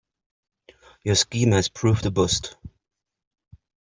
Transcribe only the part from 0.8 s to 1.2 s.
Your